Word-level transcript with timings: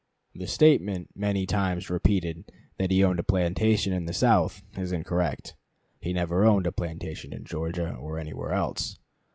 The 0.33 0.47
statement, 0.47 1.11
many 1.15 1.45
times 1.45 1.91
repeated, 1.91 2.51
that 2.79 2.89
he 2.89 3.03
owned 3.03 3.19
a 3.19 3.23
plantation 3.23 3.93
in 3.93 4.05
the 4.05 4.13
South 4.15 4.63
is 4.75 4.91
incorrect. 4.91 5.55
He 5.99 6.11
never 6.11 6.43
owned 6.43 6.65
a 6.65 6.71
plantation 6.71 7.31
in 7.31 7.43
Georgia 7.45 7.93
or 7.93 8.17
anywhere 8.17 8.51
else. 8.51 8.97